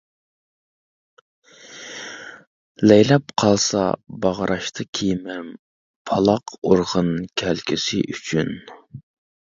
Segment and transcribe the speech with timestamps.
[2.87, 3.83] لەيلەپ قالسا
[4.25, 5.53] باغراشتا كېمەم،
[6.11, 8.55] پالاق ئۇرغىن كەلگۈسى ئۈچۈن.